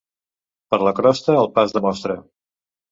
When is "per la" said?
0.73-0.95